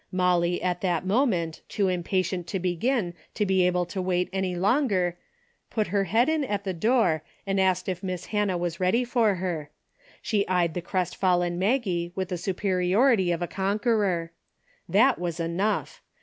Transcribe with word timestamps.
Molly 0.11 0.59
at 0.63 0.81
that 0.81 1.05
moment, 1.05 1.61
too 1.69 1.87
impatient 1.87 2.47
to 2.47 2.57
begin 2.57 3.13
to 3.35 3.45
be 3.45 3.67
able 3.67 3.85
to 3.85 3.99
Avait 4.01 4.29
any 4.33 4.55
138 4.55 4.55
A 4.55 4.55
DAILY 4.55 4.55
BATE.'' 4.57 4.61
longer, 4.63 5.17
put 5.69 5.87
her 5.91 6.03
head 6.05 6.27
in 6.27 6.43
at 6.43 6.63
the 6.63 6.73
door 6.73 7.23
and 7.45 7.59
asked 7.61 7.87
if 7.87 8.01
Miss 8.01 8.25
Hannah 8.33 8.57
was 8.57 8.79
ready 8.79 9.03
for 9.03 9.35
her. 9.35 9.69
She 10.19 10.47
eyed 10.47 10.73
the 10.73 10.81
crestfallen 10.81 11.59
Maggie 11.59 12.11
with 12.15 12.29
the 12.29 12.39
superiority 12.39 13.31
of 13.31 13.43
a 13.43 13.47
conqueror. 13.47 14.31
That 14.89 15.19
was 15.19 15.39
enough. 15.39 16.01